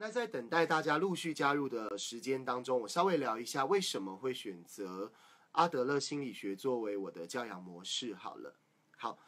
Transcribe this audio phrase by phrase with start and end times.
[0.00, 5.10] 那在等待大家陆续加入的时间当中，我稍微聊一下为什么会选择
[5.52, 8.14] 阿德勒心理学作为我的教养模式。
[8.14, 8.54] 好了，
[8.96, 9.18] 好，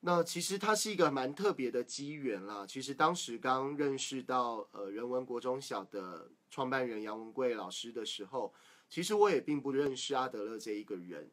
[0.00, 2.66] 那其实它是一个蛮特别的机缘啦。
[2.66, 8.54] 其实当时刚认识到呃人文国中小的创办人杨文贵老师的时候，
[8.88, 11.30] 其实我也并不认识阿德勒这一个人。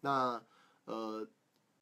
[0.00, 0.42] 那
[0.86, 1.24] 呃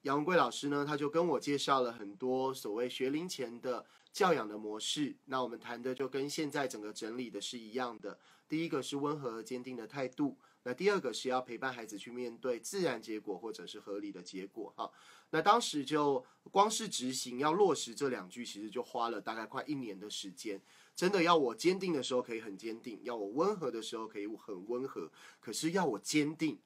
[0.03, 3.87] 杨文贵老师呢，他就跟我介绍了很多所谓学龄前的。
[4.15, 8.17] 教养的模式，那我们谈的就跟现在整个整理的是一样的。
[8.49, 14.73] 第一个是温和坚定的态度，那第二个是要陪伴孩子去面对自然结果或者是合理的结果。
[14.77, 14.89] 哈，
[15.31, 20.63] 那当时就光是执行要落实这两句，其实就花了大概快一年的时间。
[20.95, 25.11] 真的要我坚定的时候可以很坚定，要我温和的时候可以很温和。
[25.41, 26.57] 可是要我坚定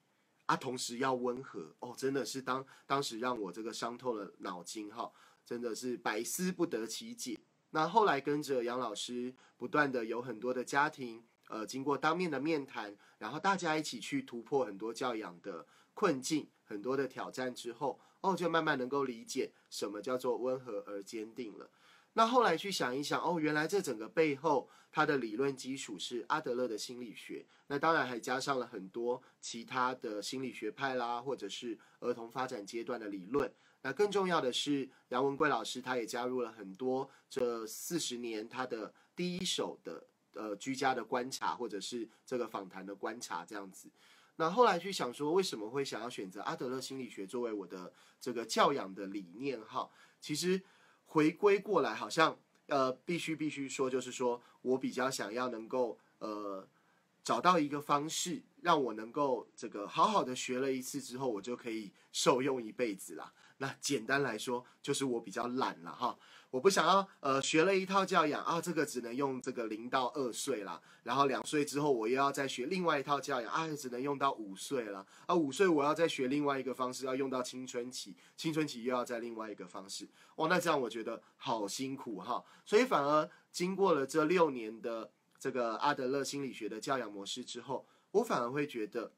[0.45, 5.11] 啊，同时要温和哦，真的是当当时让我这个伤透了脑筋哈。
[5.49, 7.35] 真的是百思不得其解。
[7.71, 21.67] 那后来跟着杨老师，不断的有很多的家庭，呃，经过当面的面谈，然后大家一起去突破很多教养的困境，很多的挑战之后，哦，就慢慢能够理解什么叫做温和而坚定了。
[22.13, 33.51] 那后来去想一想，哦，原来这整个背后，它的理论基础是阿德勒的心理学，那当然还加上了很多其他的心理学派啦，或者是儿童发展阶段的理论。
[33.81, 43.89] 那更重要的是，杨文贵老师他也加入了很多这四十年他的第一手的呃居家的观察，或者是这个访谈的观察这样子。
[44.35, 47.91] 那后来去想说，为什么会想要选择阿德勒心理学作为我的
[48.21, 49.59] 这个教养的理念？
[49.61, 49.89] 哈，
[50.21, 50.61] 其实
[51.05, 56.65] 回归过来，好像呃必须必须说，就是说我比较想要能够呃
[57.23, 63.33] 找到一个方式，让我能够这个好好的学了一次之后，我就可以受用一辈子啦。
[63.61, 66.17] 那简单来说，就是我比较懒了哈，
[66.49, 89.11] 我不想要呃学了一套教养啊，这个只能用这个零到二岁啦，然后两岁之后我又要再学另外一套教养啊，只能用到五岁了啊，五岁我要再学另外一个方式，要用到青春期，青春期又要在另外一个方式，哦，那这样我觉得好辛苦哈，所以反而经过了这六年的这个阿德勒心理学的教养模式之后，我反而会觉得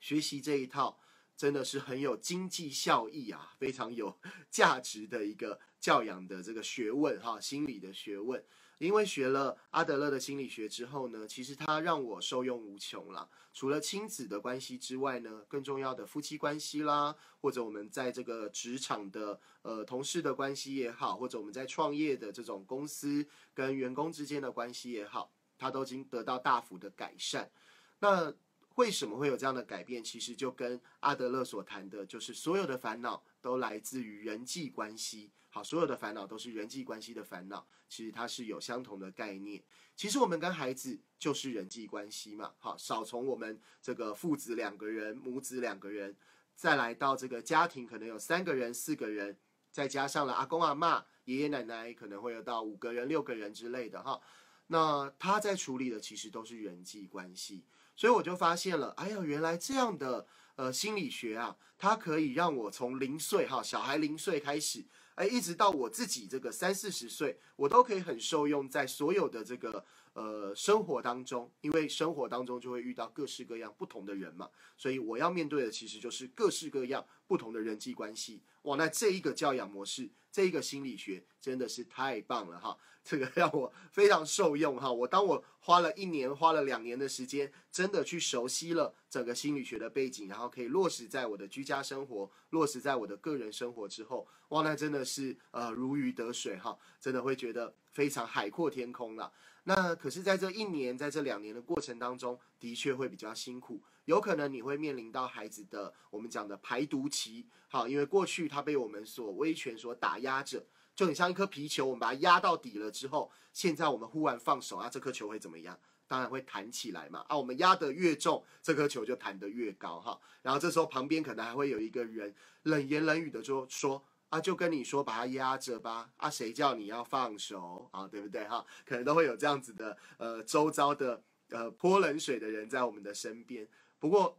[0.00, 0.98] 学习这一套。
[1.40, 4.14] 真的是很有经济效益啊，非常有
[4.50, 8.44] 价值的一个教养的这个学问哈，心理的学问。
[8.76, 13.26] 因为学了阿德勒的心理学之后呢，其实它让我受用无穷了。
[13.54, 27.50] 除了亲子的关系之外呢，更重要的夫妻关系啦，或者我们在这个职场的呃同事的关系也好，或者我们在创业的这种公司跟员工之间的关系也好，它都已经得到大幅的改善。
[27.98, 28.30] 那
[28.76, 30.02] 为什么会有这样的改变？
[30.02, 35.30] 其实就跟阿德勒所谈的，就是所有的烦恼都来自于人际关系。
[35.50, 37.66] 好，所有的烦恼都是人际关系的烦恼。
[37.88, 39.60] 其实它是有相同的概念。
[39.96, 42.52] 其实我们跟孩子就是人际关系嘛。
[42.58, 46.16] 好，少从我们这个父子两个人、母子两个人，
[46.54, 49.36] 再来到这个家庭，可能有三个人、四个人，
[49.72, 54.20] 再加上了阿公阿妈、爷爷奶奶，可能会有到五个人、六个人之类的哈。
[54.68, 57.64] 那他在处理的其实都是人际关系。
[58.00, 64.82] 所以我就发现了，哎呀，原来这样的呃心理学啊，它可以让我从零岁哈小孩零岁开始，
[65.16, 69.84] 哎，一直到我自己这个三四十岁，我都可以很受用在所有的这个
[70.14, 78.40] 呃生活当中，因为生活当中就会遇到各式各样不同的人嘛，所以我要面对的其实就是各式各样不同的人际关系。
[78.62, 82.76] 哇，那这一个教养模式，这一个心理学真的是太棒了哈。
[83.02, 84.92] 这个让我非常受用哈！
[84.92, 96.78] 我当我花了一年、花了两年的时间，真的去熟悉了整个心理学的背景，然后可以落实在我的居家生活、落实在我的个人生活之后，哇，那真的是呃如鱼得水哈！
[97.00, 99.32] 真的会觉得非常海阔天空了。
[99.64, 110.64] 那可是，在这一年、在这两年的过程当中，的确会比较辛苦，有可能你会面临到孩子的我们讲的排毒期，好，因为过去他被我们所威权所打压着。
[110.96, 115.78] 就很像一颗皮球，我们把它压到底了之后，现在我们忽然放手啊，这颗球会怎么样？
[116.06, 117.24] 当然会弹起来嘛！
[117.28, 120.20] 啊，我们压得越重，这颗球就弹得越高哈。
[120.42, 128.64] 然后这时候旁边可能还会有一个人冷言冷语的就说啊，就跟你说把它压着吧，啊，谁叫你要放手啊，对不对哈？
[128.86, 133.68] 可能都会有这样子的呃周遭的呃泼冷水的人在我们的身边。
[133.98, 134.38] 不过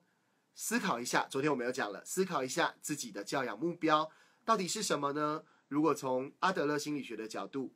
[0.56, 4.10] 思考一下，昨天我们有讲了，思考一下自己的教养目标
[4.46, 5.44] 到底是什么呢？
[5.68, 7.74] 如果从阿德勒心理学的角度，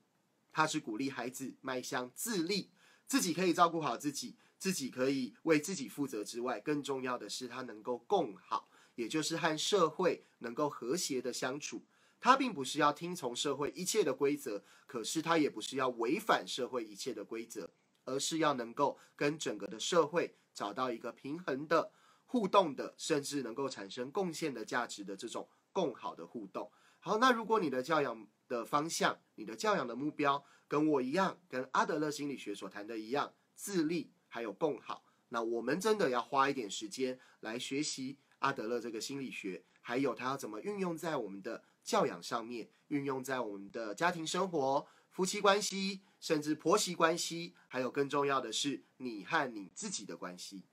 [0.54, 2.72] 他是鼓励孩子迈向自立，
[3.06, 11.84] 自己可以照顾好自己，自己可以为自己负责之外，更重要的是他能够共好，也就是和社会能够和谐的相处。
[12.26, 17.70] 他并不是要听从社会一切的规则，可是他也不是要违反社会一切的规则，
[18.04, 21.92] 而是要能够跟整个的社会找到一个平衡的
[22.26, 26.72] 互动的，甚至能够产生贡献的价值的这种共好的互动。
[27.00, 39.64] 好，那如果你的教养的方向，你的教养的目标跟我一样，跟阿德勒心理学所谈的一样，自立还有共好，那我们真的要花一点时间来学习阿德勒这个心理学。
[39.88, 50.64] 还有他要怎么运用在我们的教养上面，运用在我们的家庭生活、夫妻关系，甚至婆媳关系，还有更重要的是你和你自己的关系。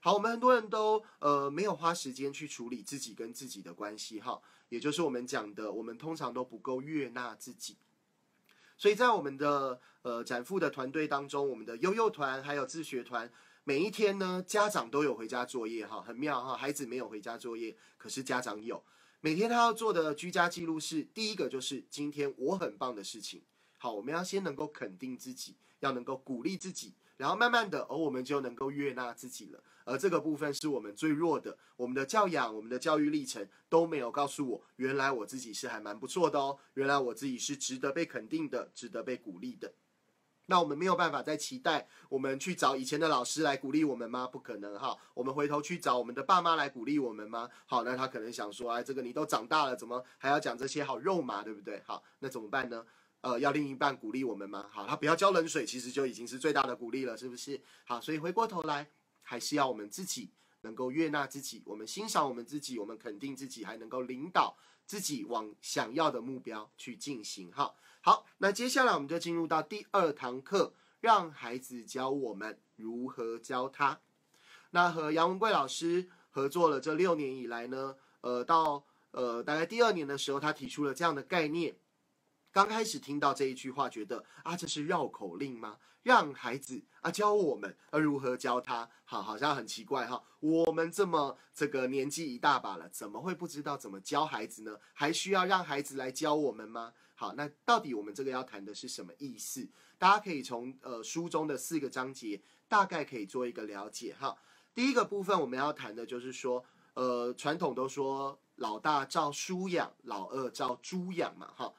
[0.00, 4.40] 好，我们很多人都呃没有花时间去处理自己跟自己的关系，哈，
[4.70, 7.76] 也就是我们讲的，我们通常都不够悦纳自己。
[8.78, 13.30] 所以在我们的呃展富的团队当中，我们的悠悠团还有自学团。
[13.64, 16.56] 每一天呢，家长都有回家作业，哈，很妙哈。
[16.56, 18.82] 孩子没有回家作业，可是家长有。
[19.24, 23.40] 每天他要做的居家记录是：第一个就是今天我很棒的事情。
[23.78, 29.62] 好，我们要先能够肯定自己，要能够鼓励自己，然后慢慢的，而我们就能够悦纳自己了。
[29.84, 39.72] 而这个部分是我们最弱的，我们的教养、我们的教育历程都没有告诉我，原来我自己是还蛮不错的哦，原来我自己是值得被肯定的，值得被鼓励的。
[40.46, 44.26] 那我们没有办法再期待我们去找以前的老师来鼓励我们吗？
[44.26, 44.96] 不可能哈。
[45.14, 47.48] 我们回头去找我们的爸妈来鼓励我们吗？
[47.64, 51.80] 好，那他可能想说，哎，这个你都长大了，怎么还要讲这些好肉麻，对不对？
[51.86, 52.84] 好，那怎么办呢？
[53.20, 54.66] 呃，要另一半鼓励我们吗？
[54.70, 57.60] 好，他不要浇冷水，其实就已经是最大的鼓励了，是不是？
[57.84, 58.88] 好，所以回过头来，
[59.22, 64.56] 还是要我们自己能够悦纳自己，我们欣赏我们自己，我们肯定自己，还能够领导
[64.86, 67.50] 自己往想要的目标去进行。
[67.52, 67.72] 哈。
[68.04, 74.00] 好那接下来我们就进入到第二堂课，让孩子教我们如何教他。
[74.70, 81.76] 那和杨文贵老师合作了这六年以来呢，呃，到呃大概第二年的时候，他提出了这样的概念。
[82.52, 85.78] 刚开始听到这一句话，觉得啊，这是绕口令吗？
[86.02, 88.88] 让孩子啊教我们，而如何教他？
[89.04, 90.22] 好，好像很奇怪哈。
[90.40, 94.76] 我们这么这个年纪一大把了，怎么会不知道怎么教孩子呢？
[94.92, 96.92] 还需要让孩子来教我们吗？
[97.14, 99.66] 好，那到底我们这个要谈的是什么意思？
[99.96, 102.38] 大家可以从呃书中的四个章节
[102.68, 104.36] 大概可以做一个了解哈。
[104.74, 106.62] 第一个部分我们要谈的就是说，
[106.94, 111.72] 呃，传统都说老大照书养，老二照猪养嘛哈。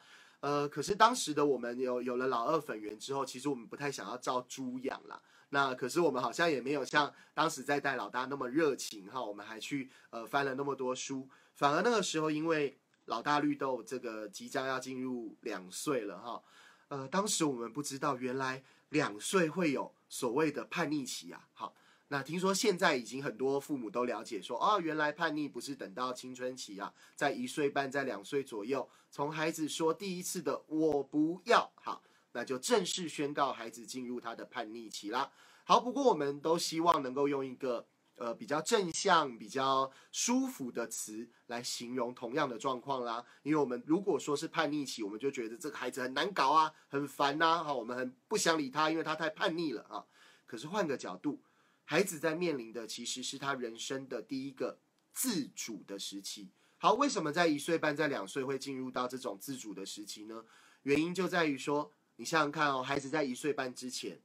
[0.43, 5.17] 呃，可是当时的我们有有了老二粉圆之后，其实我们不太想要照猪养啦。
[5.51, 9.23] 那可是我们好像也没有像当时在带老大那么热情哈。
[9.23, 16.43] 我们还去呃翻了那么多书，反而那个时候因为老大绿豆这个即将要进入两岁了哈。
[16.89, 21.47] 呃，当时我们不知道原来两岁会有所谓的叛逆期啊。
[21.53, 21.73] 好。
[22.09, 32.03] 那听说现在已经很多父母都了解说，哦，原来叛逆不是等到青春期啊，在一岁半，在两岁左右，从孩子说第一次的我不要，好，
[32.33, 35.31] 那就正式宣告孩子进入他的叛逆期啦。
[35.63, 37.83] 好，不过我们都希望能够用一个
[38.17, 43.25] 呃比较正向、比较舒服的词来形容同样的状况啦。
[43.41, 50.05] 因为我们如果说是叛逆期，我们就觉得这个孩子很难搞啊，很烦呐，好，我们很不想理他，因为他太叛逆了啊。
[50.45, 51.39] 可是换个角度。
[51.85, 54.77] 孩子在面临的其实是他人生的第一个
[55.13, 56.49] 自主的时期。
[56.77, 60.43] 好，为什么在一岁半、在两岁会进入到这种自主的时期呢？
[60.83, 64.19] 原因就在于说，你想想看哦，孩子在一岁半之前，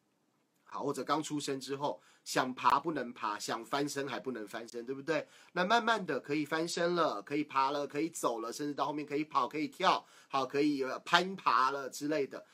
[0.64, 5.29] 好，或者刚出生之后，想爬不能爬，想翻身还不能翻身，对不对？
[5.53, 12.44] 那慢慢的可以翻身了，可以爬了，可以走了，甚至到后面可以跑、可以跳，好，可以攀爬了之类的。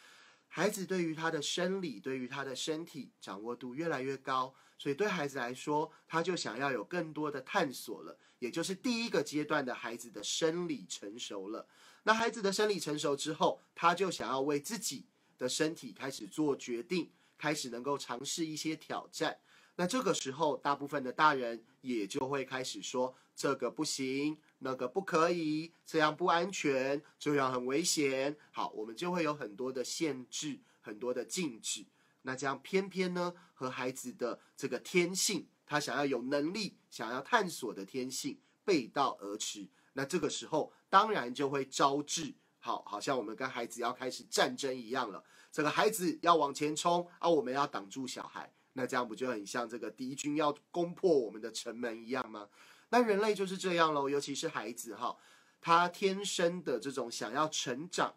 [0.48, 4.54] 孩子对于他的生理，对于他的身体掌握度越来越高。
[4.78, 11.66] 所以对孩子来说，他就想要有更多的探索了，也就是第一个阶段的孩子的生理成熟了。
[12.02, 15.06] 那孩子的生理成熟之后，他就想要为自己
[15.38, 19.38] 的身体开始做决定，开始能够尝试一些挑战。
[19.76, 28.36] 那这个时候，大部分的大人也就会开始说：这个不行，那个不可以，这样不安全，这样很危险。
[28.52, 31.84] 好，我们就会有很多的限制，很多的禁止。
[32.26, 39.68] 那这样偏偏呢，和孩子的这个天性，他想要有能力、想要探索的天性背道而驰。
[39.92, 45.22] 那这个时候，当然就会招致，好，好像我们跟孩子要开始战争一样了。
[45.52, 48.50] 这个孩子要往前冲，啊，我们要挡住小孩。
[48.72, 52.48] 那这样不就很像这个敌军要攻破我们的城门一样吗？
[52.88, 55.14] 那人类就是这样喽，尤其是孩子哈，
[55.60, 58.14] 他天生的这种想要成长、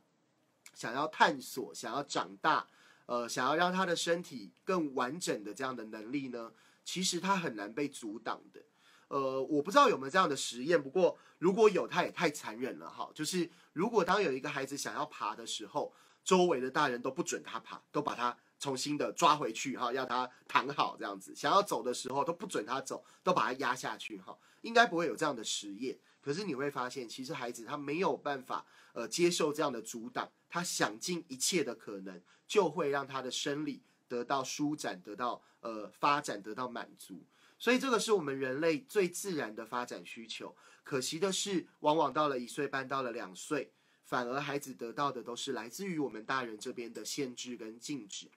[0.74, 2.66] 想要探索、想要长大。
[3.08, 6.52] 呃，想要让他的身体更完整的这样的能力呢，
[6.86, 8.62] 其实他很难被阻挡的。
[9.08, 13.10] 呃，我不知道有没有这样的实验，不过如果有，他也太残忍了哈。
[13.16, 21.36] 就是如果当有一个孩子想要爬的时候，周围的大人都不准他爬，都把他重新的抓回去哈，要他躺好这样子。
[21.36, 24.38] 想要走的时候都不准他走，都把他压下去哈。
[24.62, 25.98] 应该不会有这样的实验。
[26.22, 37.24] 可是你会发现，其实孩子他没有办法呃接受这样的阻挡，他想尽一切的可能，就会让他的生理得到舒展，得到呃发展，得到满足。
[37.58, 40.54] 所以这个是我们人类最自然的发展需求。
[40.84, 43.72] 可惜的是，往往到了一岁半，到了两岁，
[44.04, 48.28] 反而孩子得到的都是来自于我们大人这边的限制跟禁止。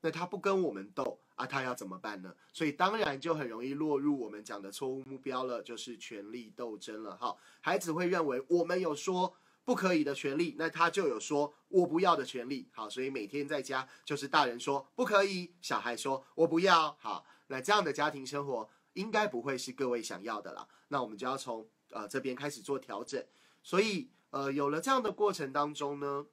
[0.00, 2.34] 那他不跟我们斗啊，他要怎么办呢？
[2.52, 7.16] 所以当然就很容易落入我们讲的错误目标了，就是权力斗争了。
[7.16, 12.68] 哈，孩子会认为我们有说不可以的权利，那他就有说我不要的权利。
[12.72, 16.96] 好，所以每天在家就是大人说不可以，小孩说我不要。
[16.98, 17.24] 好。
[17.52, 20.68] 那这样的家庭生活应该不会是各位想要的啦。
[20.86, 23.20] 那我们就要从呃这边开始做调整。
[23.60, 26.24] 所以呃有了这样的过程当中呢，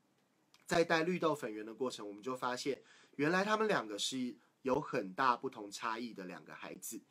[0.68, 2.84] 在带绿豆粉圆的过程，我们就发现
[3.18, 7.02] 原来他们两个是有很大不同差异的两个孩子。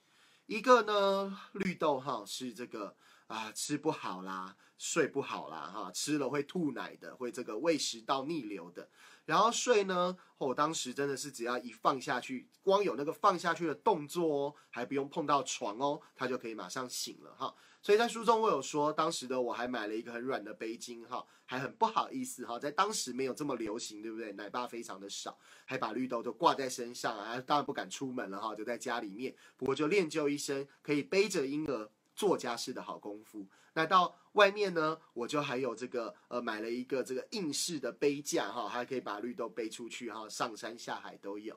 [0.47, 8.89] 一个呢绿豆哈是这个啊吃不好啦，睡不好啦哈，吃了会吐奶的，会这个胃食道逆流的。
[9.25, 10.17] 然后睡呢？
[10.39, 17.53] 我当时真的是只要一放下去，光有那个放下去的动作哦，还不用碰到床哦，他就可以马上醒了哈。
[17.83, 24.33] 所以在书中我有说，当时的我还买了一个很软的背巾哈，还很不好意思哈，在当时没有这么流行，对不对？
[24.35, 29.35] 奶爸非常的少，还把绿豆都挂在身上啊，当然不敢出门了哈，就在家里面。
[29.57, 33.47] 不过就练就一身可以背着婴儿做家事的好功夫。
[33.75, 41.55] 那到外面呢，我就还有这个呃，买了一个这个硬式的背架哈，还可以把绿豆背出去哈，上山下海都有。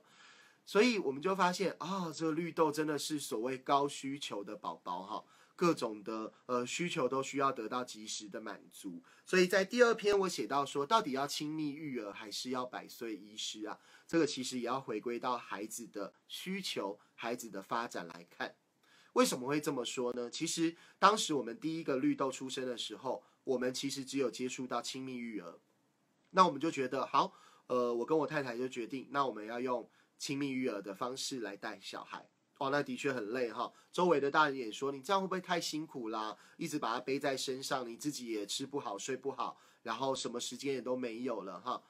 [0.65, 5.23] 所以我们就发现啊，这个绿豆真的是所谓高需求的宝宝哈，
[5.55, 9.01] 各种的呃需求都需要得到及时的满足。
[9.25, 13.79] 所以在第二篇我写到说，到底要亲密育儿还是要百岁医师啊？
[14.05, 18.53] 这个其实也要回归到孩子的需求、孩子的发展来看。
[19.13, 20.29] 为什么会这么说呢？
[20.29, 25.59] 其实当时我们第一个绿豆出生的时候，我们其实只有接触到亲密育儿，
[26.29, 27.33] 那我们就觉得好，
[27.67, 32.27] 呃，我跟我太太就决定，那我们要用亲密育儿的方式来带小孩。
[32.59, 36.37] 哦，那的确很累哈，周围的大人也说你这样会不会太辛苦啦？
[36.57, 41.81] 一直把它背在身上，你自己也吃不好睡不好，然后什么时间也都没有了哈。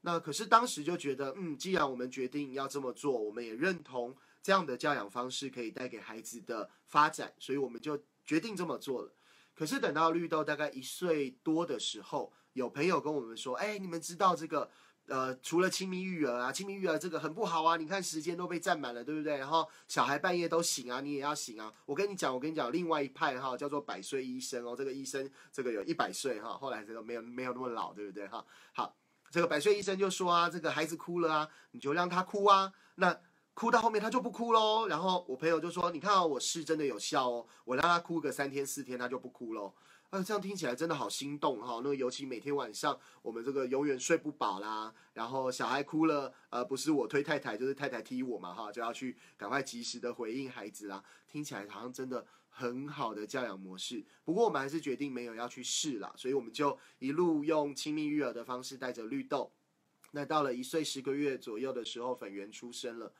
[0.00, 4.16] 那可是当时就觉得，嗯，既然我们决定要这么做，我们也认同。
[4.42, 9.12] 这样的教养方式可以带给孩子的发展，所以我们就决定这么做了。
[9.54, 14.70] 可是等到绿豆大概一岁多的时候，有朋友跟我们说：“哎，你们知道这个？
[15.08, 17.76] 呃，除了亲密育儿啊，亲密育儿这个很不好啊！
[17.76, 19.36] 你看时间都被占满了，对不对？
[19.36, 21.70] 然后小孩半夜都醒啊，你也要醒啊！
[21.86, 28.46] 我跟你讲，我跟你讲，另外一派哈叫做百岁医生哦，这个医生这个有一百岁哈，后来这个没有没有那么老，对不对哈？
[28.72, 28.96] 好，
[29.28, 33.20] 这个百岁医生就说啊，这个孩子哭了啊，你就让他哭啊，那。
[33.54, 39.72] 哭到后面他就不哭喽，然后我朋友就说：“你看我是真的有效哦，我让他哭个三天四天他就不哭喽。”
[40.10, 41.80] 啊，这样听起来真的好心动哈。
[41.82, 51.02] 那尤其每天晚上我们这个永远睡不饱啦，然后小孩哭了，呃，不是我推太太就是太太踢我嘛哈，就要去赶快及时的回应孩子啦。
[51.28, 54.04] 听起来好像真的很好的教养模式。
[54.24, 59.50] 不过我们还是决定没有要去试啦，所以我们就一路用亲密育儿的方式带着绿豆。
[60.10, 63.10] 那到了一岁十个月左右的时候，粉圆出生了。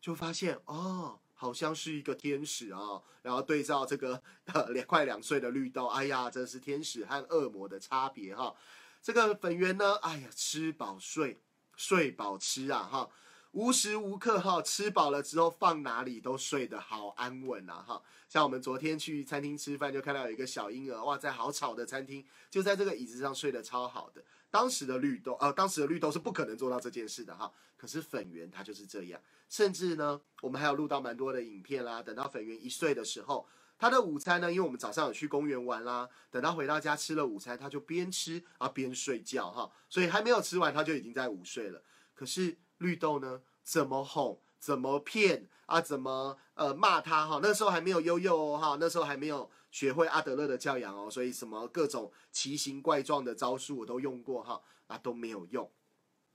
[0.00, 4.22] 就发现哦，好像是一个天使啊，然后对照这个
[4.70, 8.54] 两快两岁的绿豆，哎呀，这是天使和恶魔的差别哈。
[9.00, 11.40] 这个粉圆呢，哎呀，吃饱睡，
[11.76, 13.08] 睡饱吃啊哈，
[13.52, 18.02] 无时无刻哈吃饱了之后放哪里都睡得好安稳啊哈。
[18.28, 24.22] 像我们昨天去餐厅吃饭，就看到有一个小婴儿，哇，在好吵的餐厅，就在这个椅子上睡得超好的。
[24.50, 27.52] 当时的绿豆，呃，当时的绿豆是不可能做到这件事的哈。
[27.76, 32.02] 可是粉圆它就是这样，甚至呢，我们还有录到蛮多的影片啦。
[32.02, 33.46] 等到粉圆一岁的时候，
[33.78, 41.82] 他的午餐呢，因为我们早上有去公园玩啦，等到回到家吃了午餐，他就边吃啊边睡觉哈，所以还没有吃完他就已经在午睡了。
[42.14, 47.38] 可是绿豆呢，怎么哄，怎么骗啊，怎么呃骂他哈？
[47.40, 49.50] 那时候还没有悠悠哦哈，那时候还没有。
[49.78, 55.70] 学会阿德勒的教养哦，所以什么各种奇形怪状的招数我都用过哈，啊都没有用，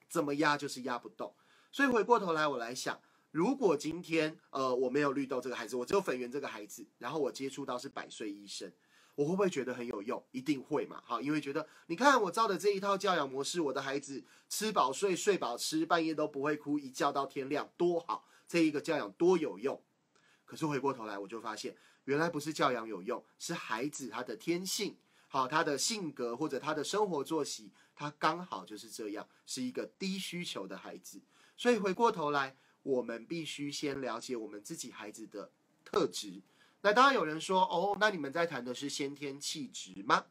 [0.07, 1.35] 怎么压就是压不动。
[1.69, 2.97] 所以回过头来我来想，
[3.31, 8.71] 如果今天呃我没有绿豆这个孩子，我只有粉圆这个孩子，然后我接触到是百岁医生，
[9.13, 10.23] 我会不会觉得很有用？
[10.31, 19.83] 一定会嘛，哈，因为觉得你看我照的这一套教养模式，我的孩子吃饱睡，睡饱吃，半夜都不会哭，一觉到天亮多好，这一个教养多有用。
[20.45, 21.75] 可是回过头来我就发现。
[22.05, 24.95] 原来不是教养有用，是孩子他的天性，
[25.27, 31.21] 好，他的性格或者他的生活作息，他刚好就是这样，是一个低需求的孩子。
[31.55, 35.51] 所以回过头来，我们必须先了解我们自己孩子的
[35.85, 36.41] 特质。
[36.81, 40.25] 那当然有人说，哦，那你们在谈的是先天气质吗？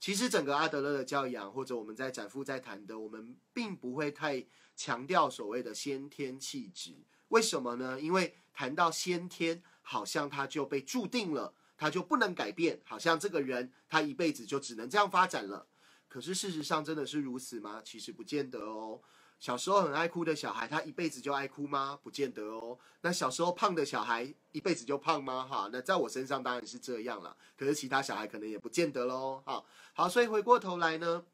[0.00, 4.44] 其实整个阿德勒的教养，或者我们在展复在谈的，我们并不会太
[4.74, 6.94] 强调所谓的先天气质。
[7.28, 8.00] 为什么呢？
[8.00, 15.64] 因为谈到先天，好像他就被注定了，他就不能改变，好像这个人他一辈子就只能这样发展了。
[16.08, 17.80] 可是事实上真的是如此吗？
[17.84, 19.00] 其实不见得哦。
[19.38, 21.96] 小时候很爱哭的小孩，他一辈子就爱哭吗？
[22.02, 22.76] 不见得哦。
[23.02, 25.46] 那小时候胖的小孩，一辈子就胖吗？
[25.46, 27.36] 哈，那在我身上当然是这样了。
[27.56, 29.40] 可是其他小孩可能也不见得喽。
[29.46, 31.24] 哈，好，所以回过头来呢，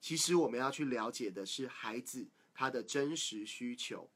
[0.00, 4.08] 其实我们要去了解的是孩子他的真实需求。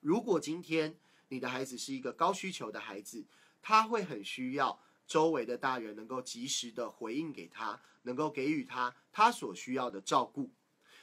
[0.00, 0.96] 如果今天
[1.32, 3.24] 你的孩子是一个高需求的孩子，
[3.62, 10.50] 他会很需要周围的大人能够及时的回应给他，能够给予他他所需要的照顾。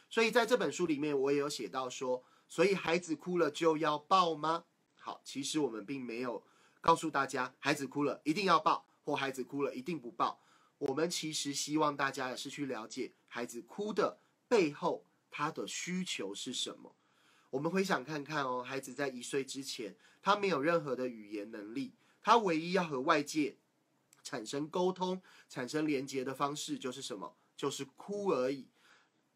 [0.07, 4.65] 所以在这本书里面，我也有写到说，所以孩子哭了就要抱吗？
[5.00, 6.43] 好，其实我们并没有
[6.79, 10.39] 告诉大家，孩子哭了一定要抱，或孩子哭了一定不抱。
[10.77, 16.95] 我们其实希望大家也是去了解孩子哭的背后，他的需求是什么。
[17.50, 23.58] 我们回想看看哦，孩子在一岁之前，他没有任何的语言能力，他唯一要和外界
[24.24, 27.36] 产生沟通、产生连接的方式就是什么？
[27.56, 28.68] 就是哭而已。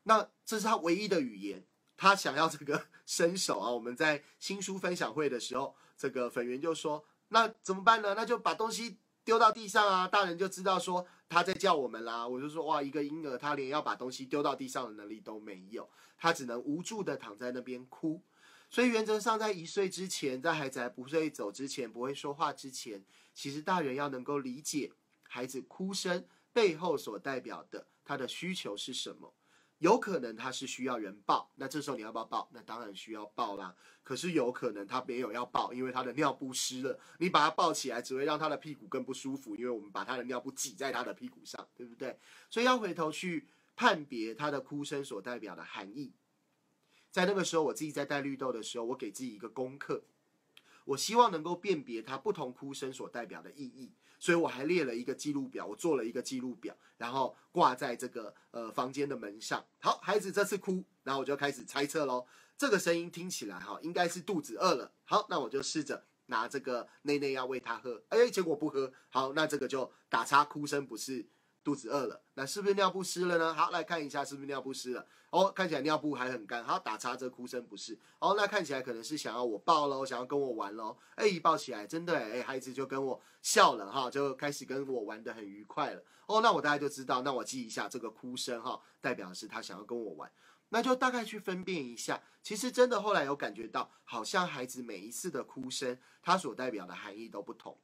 [0.04, 1.66] 那这是他唯一的语言，
[1.98, 3.70] 他想要这个 伸手啊！
[3.70, 8.14] 我们在新书分享会的时候，这个粉圆就说：“那怎么办呢？
[8.16, 12.28] 那就把东西丢到地上啊！”大人就知道说他在叫我们啦。
[12.28, 18.22] 我就说：“哇，一个婴儿他连要把东西丢到地上的能力都没有，他只能无助的躺在那边哭。
[18.70, 23.04] 所以原则上，在一岁之前，在孩子还不会走之前，不会说话之前，
[23.34, 24.92] 其实大人要能够理解
[25.24, 29.34] 孩子哭声背后所代表的他的需求是什么。”
[29.84, 32.50] 有可能他是需要人抱，那这时候你要不要抱？
[32.54, 33.76] 那当然需要抱啦。
[34.02, 42.18] 可是有可能他没有要抱，因为他的尿布湿了，你把他抱起来只会让他的屁股更不舒服，因为我们把他的尿布挤在他的屁股上，对不对？
[42.50, 46.14] 所以要回头去判别他的哭声所代表的含义。
[47.12, 50.02] 在那个时候，我自己在带绿豆的时候，我给自己一个功课，
[50.86, 53.92] 我希望能够辨别他不同哭声所代表的意义。
[54.20, 59.66] 所以我还列了一个记录表，我做了一个记录表，然后挂在这个呃房间的门上。
[59.80, 62.26] 好，孩子这次哭，然后我就开始猜测喽。
[62.58, 64.94] 这个声音听起来哈，应该是肚子饿了。
[65.04, 68.94] 好，那我就试着拿这个内内要喂他喝，哎，结果不喝。
[69.10, 71.26] 好，那这个就打叉，哭声不是。
[71.64, 73.54] 肚子饿了，那是不是尿不湿了呢？
[73.54, 75.08] 好，来看一下是不是尿不湿了。
[75.30, 76.64] 哦，看起来尿布还很干。
[76.64, 77.98] 好，打叉，这哭声不是。
[78.20, 80.96] 哦，那看起来可能是想要我抱喽，想要跟我玩喽。
[81.16, 86.04] 哎，一抱起来，真的哎，孩子就跟我笑了哈，就开始跟我玩的很愉快了。
[86.28, 90.32] 哦，那我大概就知道，那我记一下这个哭声哈，代表是他想要跟我玩。
[90.70, 92.22] 那就大概去分辨一下。
[92.44, 97.78] 其实真的后来有感觉到，好像孩子每一次的哭声，它所代表的含义都不同。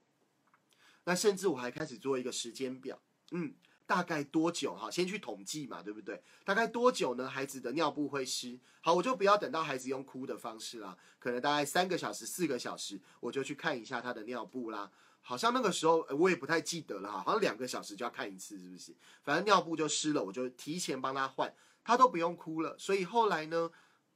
[1.05, 3.55] 那甚至我还开始做一个时间表，嗯。
[3.89, 4.91] 大概多久哈？
[4.91, 6.21] 先去统计嘛，对不对？
[6.45, 7.28] 大概多久呢？
[7.28, 8.60] 孩子的尿布会湿。
[8.82, 14.91] 好，我就不要等到孩子用哭的方式啦，可能大概三个小时、四个小时，我就去看一下他的尿布啦。
[15.21, 18.95] 好像那个时候我也不太记得了哈，好像两个小时就要看一次，是不是？
[19.23, 21.52] 反正尿布就湿了，我就提前帮他换，
[21.84, 22.78] 他都不用哭了。
[22.78, 23.71] 所以后来呢，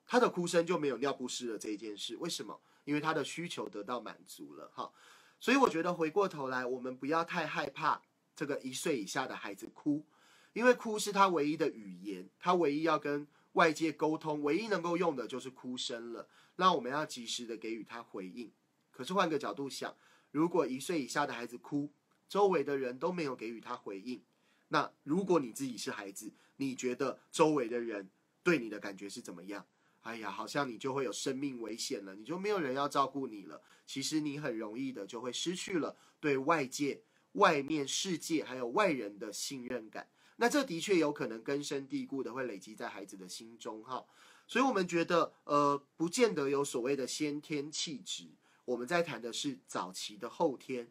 [0.05, 2.15] 他的哭声就没有尿布湿了这一件事。
[2.17, 2.61] 为什么？
[2.83, 4.91] 因为他的需求得到满足了哈。
[5.39, 7.99] 所以我觉得回过头来，我们不要太害怕。
[8.35, 10.05] 这个一岁以下的孩子哭，
[10.53, 16.27] 因为哭是他唯一的语言，他唯一要跟外界沟通，唯一能够用的就是哭声了。
[16.55, 18.51] 那我们要及时的给予他回应。
[18.91, 19.95] 可是换个角度想，
[20.31, 21.91] 如果一岁以下的孩子哭，
[22.27, 24.21] 周围的人都没有给予他回应，
[24.67, 28.09] 那如果你自己是孩子，你觉得周围的人
[28.41, 29.65] 对你的感觉是怎么样？
[30.01, 33.61] 哎呀，好像你就会有生命危险了，你就没有人要照顾你了。
[33.85, 37.01] 其实你很容易的就会失去了对外界。
[37.33, 44.03] 外面世界还有外人的信任感，那这的确有可能根深蒂固的会累积在孩子的心中哈，
[44.47, 48.25] 所以我们觉得呃，不见得有所谓的先天气质，
[48.65, 50.87] 我们在谈的是早期的后天。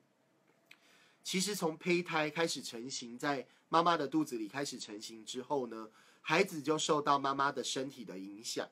[1.24, 5.88] 其实从胚胎开始成型，在妈妈的肚子里开始成型之后呢，
[6.20, 8.68] 孩子就受到妈妈的身体的影响。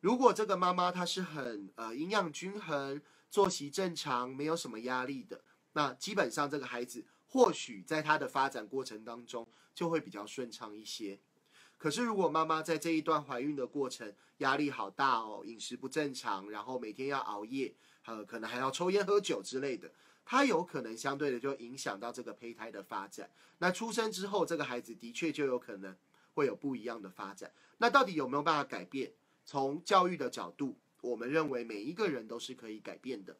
[0.00, 5.40] 如果这个妈妈她是很呃营养均衡、作息正常、没有什么压力的。
[5.76, 11.20] 那基本上这个孩子或许在他的发展过程当中就会比较顺畅一些，
[11.76, 17.74] 可是如果妈妈在这一段怀孕的过程压力好大哦，饮食不正常，然后每天要熬夜，
[18.06, 19.92] 呃，可能还要抽烟喝酒之类的，
[20.24, 23.28] 他有可能相对的就影响到这个胚胎的发展。
[23.58, 25.94] 那出生之后，这个孩子的确就有可能
[26.32, 27.52] 会有不一样的发展。
[27.76, 29.12] 那到底有没有办法改变？
[29.44, 33.36] 从教育的角度，我们认为每一个人都是可以改变的。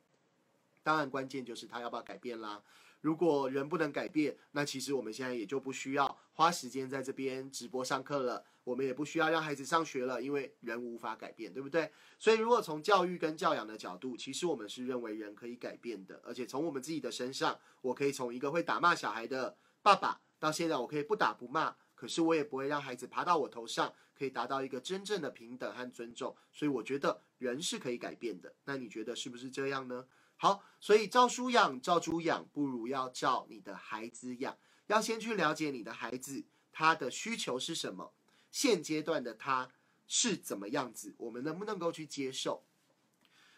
[0.87, 2.63] 当然，关键就是他要不要改变啦。
[3.01, 8.45] 如果人不能改变，那其实我们现在也就不需要花时间在这边直播上课了。
[8.63, 11.91] 我们也不需要让孩子上学了，因为人无法改变，对不对？
[12.21, 16.21] 所以，如果从教育跟教养的角度，其实我们是认为人可以改变的。
[16.25, 26.37] 而且从我们自己的身上，我可以从一个会打骂小孩的爸爸，到现在我可以不打不骂，可是我也不会让孩子爬到我头上，可以达到一个真正的平等和尊重。
[26.53, 28.55] 所以，我觉得人是可以改变的。
[28.65, 30.07] 那你觉得是不是这样呢？
[30.37, 34.57] 好，所以照书养、照猪养，不如要照你的孩子养。
[34.87, 38.13] 要先去了解你的孩子，他的需求是什么，
[38.53, 39.71] 现阶段的他
[40.07, 42.63] 是怎么样子，我们能不能够去接受？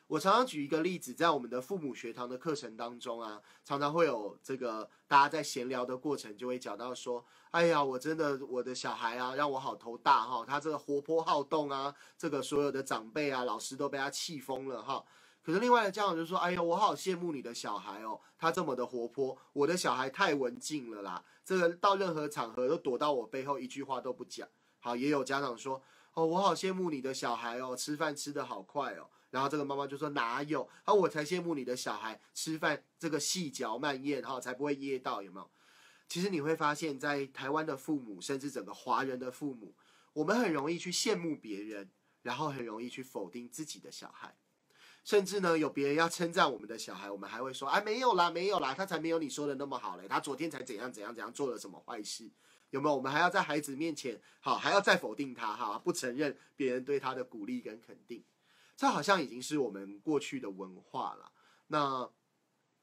[0.07, 15.05] 我常常举一个例子，在我们的父母学堂的课程当中啊，常常会有这个大家在闲聊的过程，就会讲到说：“哎呀，我真的我的小孩啊，让我好头大哈，他这个活泼好动啊，这个所有的长辈啊、老师都被他气疯了哈。”
[15.49, 24.47] 可是另外的家长就说：“哎呀，我好羡慕你的小孩哦，他这么的活泼，我的小孩太文静了啦，这个到任何场合都躲到我背后，一句话都不讲。”
[24.79, 25.83] 好，也有家长说
[26.13, 30.69] ：“哦，我好羡慕你的小孩哦，吃饭吃得好快哦。”然后这个妈妈就说：“哪有？
[30.85, 35.51] 啊，我才羡慕你的小孩吃饭这个细嚼慢咽哈，才不会噎到，有没有？”
[36.11, 39.75] 其实你会发现在台湾的父母，甚至整个华人的父母，
[40.13, 41.89] 我们很容易去羡慕别人，
[42.21, 44.37] 然后很容易去否定自己的小孩。
[45.09, 52.31] 甚至呢，有别人要称赞我们的小孩，我们还会说：“哎，没有啦，没有啦，他才没有你说的那么好嘞，他昨天才怎样怎样怎样做了什么坏事，
[52.69, 58.23] 有没有？”我们还要在孩子面前，好，还要再否定他，哈，不承认别人对他的鼓励跟肯定，
[58.77, 61.33] 这好像已经是我们过去的文化了。
[61.69, 62.11] 那。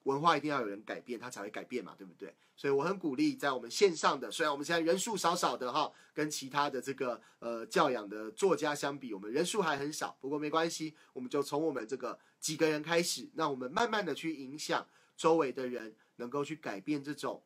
[0.06, 2.34] 文化一定要有人改变，它才会改变嘛，对不对？
[2.56, 10.18] 所以我很鼓励在我们线上的，虽然我们现在人数少少的哈，跟其他的这个呃教养的作家相比，我们人数还很少。
[10.22, 14.88] 不过没关系，我们就从我们这个几个人开始，那我们慢慢的去影响
[15.18, 17.44] 周围的人，能够去改变这种，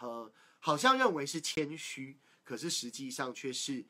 [0.00, 3.84] 呃，好像认为是谦虚，可是实际上却是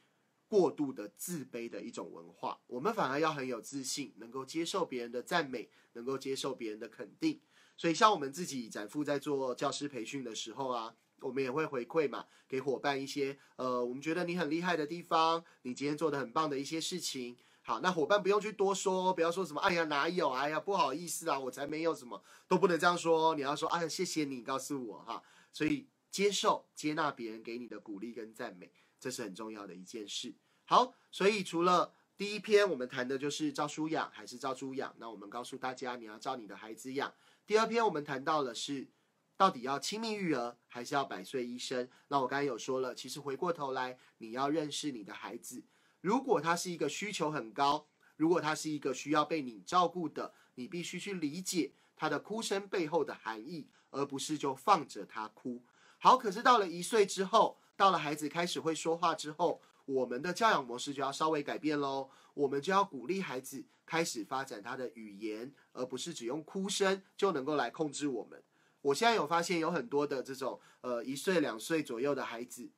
[0.49, 2.59] 过度的自卑的一种文化。
[2.67, 7.39] 我们反而要很有自信，能够接受别人的赞美，能够接受别人的肯定。
[7.77, 17.37] 所以，像我们自己展父在做教师培训的时候啊，我们也会回馈嘛，给伙伴一些呃，我们觉得你很厉害的地方，你今天做的很棒的一些事情。
[17.65, 23.35] 好，那伙伴不用去多说，不要说什么，哎呀哪有，哎呀不好意思啊，我才没有什么，都不能这样说。
[23.35, 25.23] 你要说，哎呀谢谢你告诉我哈。
[25.53, 30.35] 所以，接受接纳别人给你的鼓励跟赞美，这是很重要的一件事。
[30.65, 37.13] 好，所以除了第一篇我们谈的就是照书养还是照猪养，那我们告诉大家，你要照你的孩子养。
[37.45, 38.89] 第二篇我们谈到了是，
[39.37, 41.89] 到底要亲密育儿还是要百岁医生？
[42.07, 45.65] 那我刚才有说了，其实回过头来，你要认识你的孩子。
[46.01, 55.65] 如果他是一个需求很高，如果他是一个需要被你照顾的，你必须去理解他的哭声背后的含义，而不是就放着他哭。
[55.99, 62.11] 好，可是到了一岁之后，到了孩子开始会说话之后，我们的教养模式就要稍微改变喽。
[62.35, 68.43] 我们就要鼓励孩子开始发展他的语言，而不是只用哭声就能够来控制我们。
[68.81, 72.71] 我现在有发现有很多的这种呃一岁两岁左右的孩子，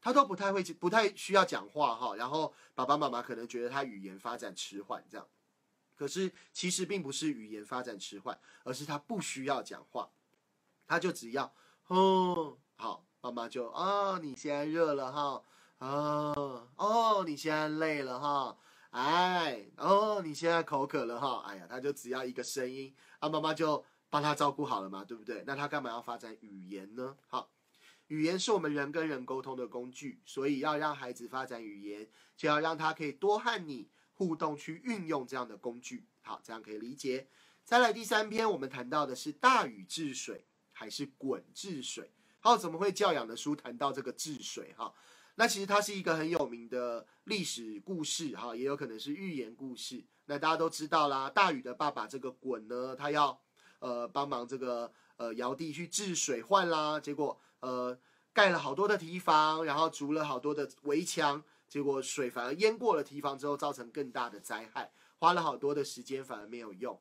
[0.00, 5.26] 他都不太会不太需要讲话哈，然后爸爸妈妈可能觉得他语言发展迟缓这样，
[5.96, 10.10] 可是其实并不是语言发展迟缓，而是他不需要讲话，
[10.86, 11.52] 他就只要
[11.86, 15.42] 哦好，妈妈就啊你现在热了哈
[15.82, 18.56] 哦哦你现在累了哈。
[18.90, 21.42] 哎，哦，你现在口渴了哈？
[21.46, 25.42] 哎呀，他就只要一个声音，啊，妈妈就帮他照顾好了嘛，对不对？
[25.46, 27.16] 那他干嘛要发展语言呢？
[27.26, 27.50] 好，
[28.08, 36.06] 语言是我们人跟人沟通的工具，所以要让孩子发展语言，就要让他可以多和你互动，去运用这样的工具。
[36.20, 37.26] 好，这样可以理解。
[37.64, 42.12] 再来第三篇，我们谈到的是大禹治水还是鲧治水？
[42.40, 44.74] 好，怎么会教养的书谈到这个治水？
[44.76, 44.92] 哈？
[45.42, 50.00] 那其实它是一个很有名的历史故事，哈，也有可能是寓言故事。
[50.26, 53.36] 那大家都知道啦，大禹的爸爸这个鲧呢，他要
[53.80, 57.98] 呃帮忙这个呃尧帝去治水患啦，结果呃
[58.32, 66.96] 盖了好多的堤防，然后筑了好多的围墙，结果水反而淹过了堤防之后，造成更大的灾害，花了好多的时间反而没有用。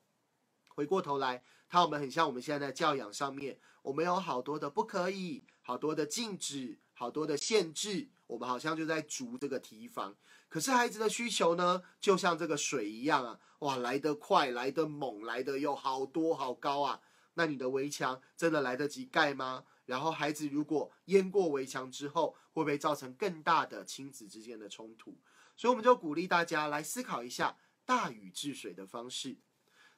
[0.69, 8.09] 回过头来，他我们很像我们现在在教养上面，我们有好多的不可以，好多的禁止，好多的限制。
[8.31, 10.15] 我们好像就在逐这个堤防。
[10.47, 17.01] 可是孩子的需求呢，就像这个水一样啊，哇，来得快，来得猛，来得又好多好高啊。
[17.33, 19.65] 那你的围墙真的来得及盖吗？
[19.85, 25.17] 然后孩子如果淹过围墙之后，会不会造成更大的亲子之间的冲突？
[25.57, 29.37] 所以我们就鼓励大家来思考一下大禹治水的方式。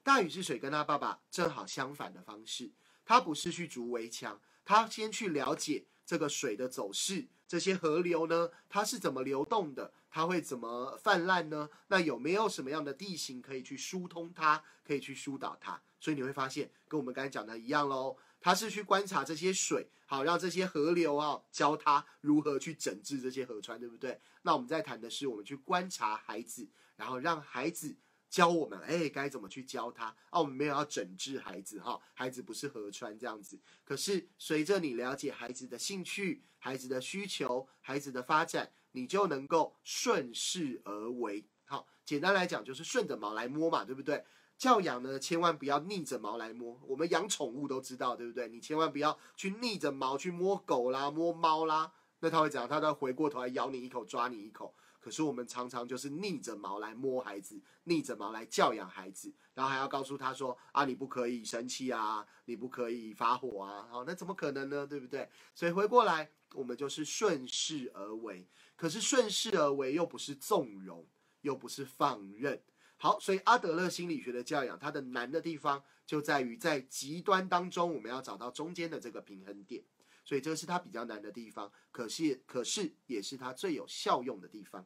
[0.01, 2.71] 大禹治水跟他爸爸正好相反的方式，
[3.05, 9.93] 他不是去筑围墙，他先去了解这个水的走势，这些河流呢，它是怎么流动的。
[10.09, 11.69] 它会怎么泛滥呢？
[11.89, 15.79] 那有没有什么样的地形可以去疏通它，可以去疏导它？
[15.99, 18.17] 所以你会发现，跟我们刚才讲的一样喽。
[18.41, 24.19] 他是去观察这些水，好让这些河流啊，教他如何去整治这些河川，对不对？
[24.41, 27.95] 那我们在谈的是，我们去观察孩子，然后让孩子
[28.33, 30.05] 教我们，哎，该怎么去教他？
[30.31, 33.59] 啊，我们没有要整治孩子哈，孩子不是河川这样子。
[33.83, 38.71] 可是随着你了解孩子的兴趣、孩子的需求、孩子的发展。
[38.95, 44.23] 你就能够顺势而为，好，简单来讲就是顺着毛来摸嘛，对不对？
[44.55, 46.79] 教养呢，千万不要逆着毛来摸。
[46.85, 48.47] 我们养宠物都知道，对不对？
[48.49, 52.69] 你千万不要去逆着毛去摸狗啦、摸猫啦，那它会怎样？
[52.69, 54.75] 它会回过头来咬你一口、抓你一口。
[55.03, 64.87] 可是我们常常就是逆着毛来摸孩子，逆着毛来教养孩子，然后还要告诉他说：啊，你不可以生气啊，你不可以发火啊，好，那怎么可能呢？
[64.87, 65.29] 对不对？
[65.53, 68.47] 所以回过来，我们就是顺势而为。
[68.77, 71.05] 可是顺势而为又不是纵容，
[71.41, 72.63] 又不是放任。
[72.95, 79.83] 好，所以阿德勒心理学的教养，它的难的地方就在于在极端当中，我们要找到中间的这个平衡点。
[80.23, 84.85] 所以这是它比较难的地方，可是可是也是它最有效用的地方。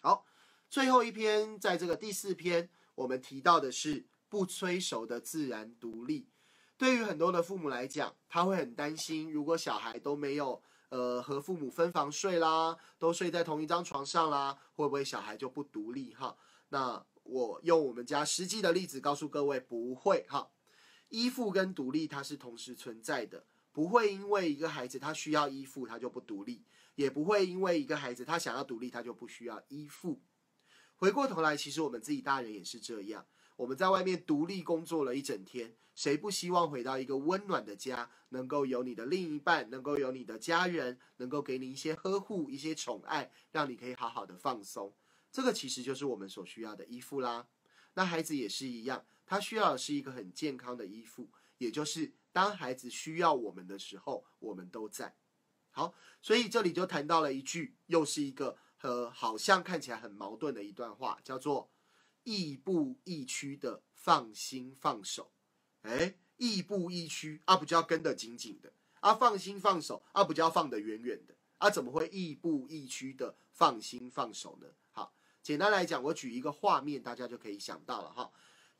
[0.00, 0.26] 好，
[0.68, 6.28] 最后一篇，在这个第四篇，我们提到的是不催熟的自然独立。
[6.76, 10.62] 对于很多的父母来讲，他会很担心，如果小孩都没有。
[10.92, 16.36] 呃，和父母分房睡啦，都睡在同一张床上啦，会不会小孩就不独立哈？
[16.68, 20.50] 那我用我们家实际的例子告诉各位，不会哈。
[21.08, 26.62] 依附跟独立它是同时存在的，不会因为一个孩子他需要依附，他就不独立，
[26.94, 30.20] 也不会因为一个孩子他想要独立，他就不需要依附。
[30.96, 33.26] 回过头来，其实我们自己大人也是这样。
[33.56, 44.94] 我们在外面独立工作了一整天，谁不希望回到一个温暖的家，能够有你的另一半，能够有你的家人，能够给你一些呵护、一些宠爱，让你可以好好的放松。
[45.30, 47.46] 这个其实就是我们所需要的依附啦。
[47.94, 55.14] 那孩子也是一样，他需要的是一个很健康的依附，也就是当孩子需要我们的时候，我们都在。
[55.70, 61.70] 好，所以这里就谈到了一句，又是一个呃，好像看起来很矛盾的一段话，叫做。
[62.24, 65.32] 亦步亦趋的放心放手，
[65.80, 69.12] 哎，亦步亦趋啊，不就要跟得紧紧的啊？
[69.12, 71.68] 放心放手啊，不就要放得远远的啊？
[71.68, 74.68] 怎么会亦步亦趋的放心放手呢？
[74.92, 78.30] 好，简单来讲，我举一个画面，大家就可以想到了哈。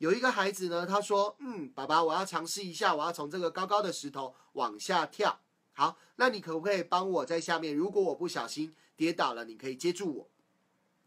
[0.03, 5.39] 有一个孩子呢，他说：“嗯，爸爸，我要尝试一下，我要从这个高高的石头往下跳。
[5.75, 7.73] 好，那你可不可以帮我在下面？
[7.73, 10.31] 如果我不小心跌倒了，你可以接住我。”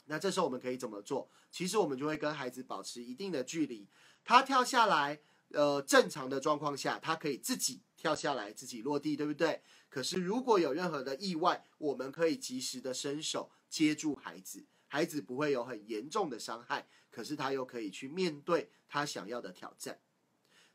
[0.07, 1.29] 那这时候我们可以怎么做？
[1.51, 3.85] 其实我们就会跟孩子保持一定的距离。
[4.23, 9.61] 他跳下来，呃，正常的状况下，他可以自己跳下来，自己落地，对不对？
[9.89, 19.97] 可是如果有任何的意外，我们可以及时的伸手接住孩子，孩子不会有很严重的伤害，可是他又可以去面对他想要的挑战。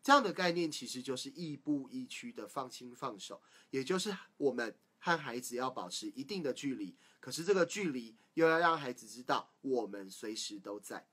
[0.03, 6.97] 这样的概念其实就是亦步亦趋的放心放手，也就是我们和孩子要保持一定的距离。
[7.21, 11.07] 可是这个距离又要让孩子知道我们随时都在，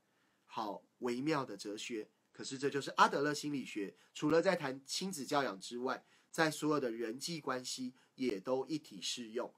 [0.46, 2.08] 好微妙的哲学。
[2.32, 9.54] 可是这就是阿德勒心理学，除了在谈亲子教养之外，在所有的人际关系也都一体适用。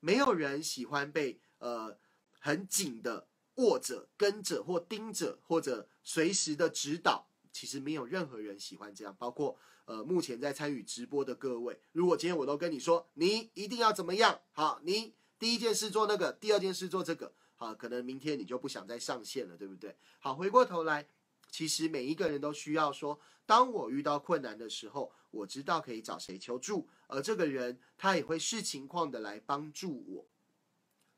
[0.00, 1.96] 没有人喜欢被呃
[2.40, 7.26] 很紧的握着、跟着或盯着，或者随时的指导。
[7.52, 11.78] 其实没有任何人喜欢这样，包括呃目前在参与直播的各位。
[11.92, 14.40] 如果今天我都跟你说，你一定要怎么样？
[14.52, 15.14] 好，你。
[15.38, 19.96] 第一件事做那个，第二件事做这个，好，可能明天你就不想再上线了，对不对？
[20.20, 21.04] 好，回过头来，
[21.50, 30.24] 其实每一个人都需要说，当我遇到困难的时候，我知道可以找谁求助，而这个人他也会视情况的来帮助我。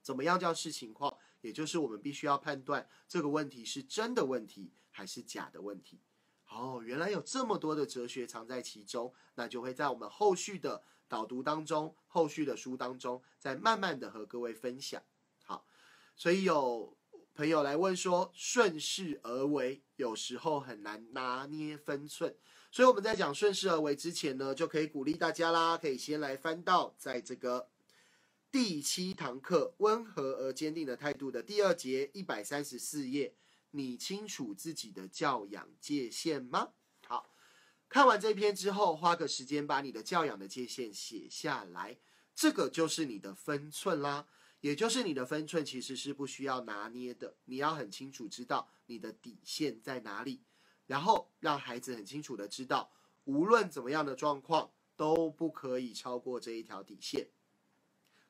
[0.00, 1.13] 怎么样叫视情况？
[1.44, 6.00] 也就是我们必须要判断这个问题是真的问题还是假的问题。
[6.48, 10.82] 哦，原来有这么多的哲学藏在其中，那就会在我们后续的。
[11.06, 15.00] 导读当中，后续的书当中，再慢慢的和各位分享。
[15.44, 15.64] 好，
[16.16, 16.96] 所以有
[17.34, 22.34] 朋友来问说，顺势而为有时候很难拿捏分寸，
[22.70, 27.68] 所以我们在讲顺势而为之前呢，就可以鼓励大家啦，可以先来翻到在这个
[28.54, 33.34] 第七堂课温和而坚定的态度的第二节一百三十四页，
[33.72, 36.70] 你清楚自己的教养界限吗？
[37.04, 37.34] 好，
[37.88, 41.98] 看完这篇之后，花个时间把你的教养的界限写下来，
[42.32, 44.28] 这个就是你的分寸啦。
[44.60, 50.44] 也就是你的分寸其实是不需要拿捏的，你要很清楚知道你的底线在哪里，
[50.86, 52.92] 然后让孩子很清楚的知道，
[53.24, 57.26] 无论怎么样的状况都不可以超过这一条底线。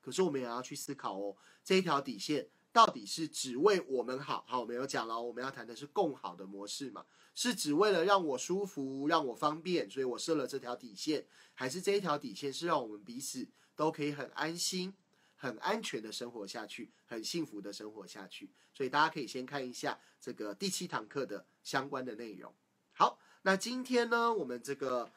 [0.04, 4.44] 可是我们也要去思考哦，这一条底线到底是只为我们好？
[4.46, 14.92] 好，我们有讲了，我们要谈的是共好的模式嘛，是只为了让我舒服、让我方便，所以我设了这条底线，还是这一条底线是让我们彼此都可以很安心？
[15.36, 18.50] 很安全的生活下去，很幸福的生活下去。
[18.72, 22.50] 所以大家可以先看一下这个第七堂课的相关的内容。
[22.92, 25.12] 好，那今天呢，我们这个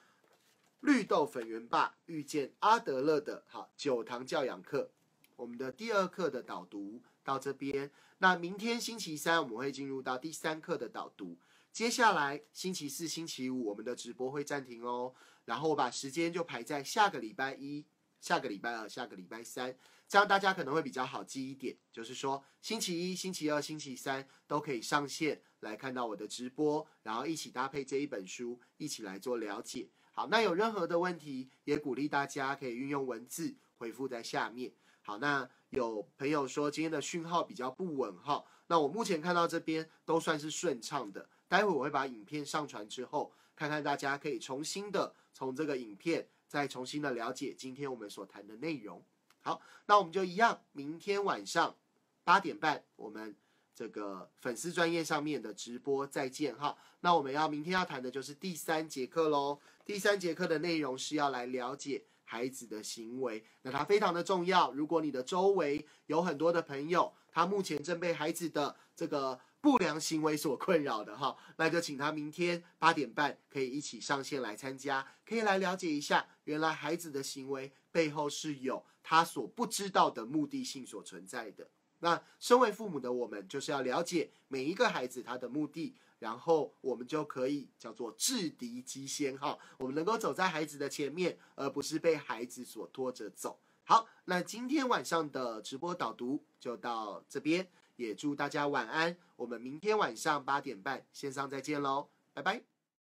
[0.81, 4.91] 绿豆粉圆爸遇见阿德勒的好九堂教养课，
[5.35, 7.91] 我们的第二课的导读到这边。
[8.19, 11.37] 那明天星期三我们会进入到第三课的导读。
[11.71, 15.13] 接下来星期四、星期五我们的直播会暂停哦。
[15.45, 17.85] 然后我把时间就排在下个礼拜一、
[18.19, 19.75] 下个礼拜二、下个礼拜三。
[20.07, 29.89] 这样大家可能会比较好记一点，就是说星期一、星期二、星期三都可以上线来看到我的直播，然后一起搭配这一本书，一起来做了解。
[30.17, 34.73] 好，那有任何的问题，也鼓励大家可以运用文字回复在下面。
[35.03, 41.29] 好，那有朋友说今天的讯号比较不稳哈，那我目前看到这边都算是顺畅的。
[41.47, 48.99] 待会我会把影片上传之后，看看大家可以重新的从这个影片再重新的了解今天我们所谈的内容。
[49.43, 51.75] 好，那我们就一样，明天晚上
[52.23, 53.35] 八点半，我们
[53.77, 56.75] 这个粉丝专业上面的直播再见哈。
[57.01, 59.59] 那我们要明天要谈的就是第三节课喽。
[59.85, 64.73] 第三节课的内容是要来了解孩子的行为，那它非常的重要。
[64.73, 69.39] 如果你的周围有很多的朋友，他目前正被孩子的这个。
[69.59, 81.67] 不良行为所困扰的哈，那就请他明天八点半可以一起上线来参加，可以来了解一下，原来孩子的行为背后是有他所不知道的目的性所存在的。
[81.99, 93.59] 那身为父母的我们，就是要了解每一个孩子他的目的，然后我们就可以叫做制敌机先哈，我们能够走在孩子的前面，而不是被孩子所拖着走。
[93.83, 97.67] 好，那今天晚上的直播导读就到这边。
[97.95, 102.76] 也祝大家晚安，我们明天晚上八点半线上再见喽，拜拜。